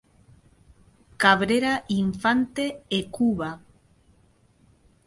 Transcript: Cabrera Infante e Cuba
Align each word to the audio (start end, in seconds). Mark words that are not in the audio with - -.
Cabrera 1.23 1.73
Infante 1.99 2.65
e 2.89 2.99
Cuba 3.15 3.49